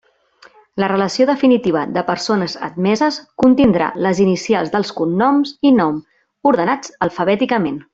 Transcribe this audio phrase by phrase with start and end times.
[0.83, 6.05] La relació definitiva de persones admeses contindrà les inicials dels cognoms i nom,
[6.55, 7.83] ordenats alfabèticament.